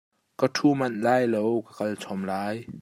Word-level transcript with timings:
Ka 0.39 0.47
ṭhu 0.55 0.69
manh 0.79 0.97
lai 1.05 1.23
lo, 1.33 1.43
ka 1.65 1.71
kal 1.77 1.91
chom 2.01 2.21
lai. 2.29 2.57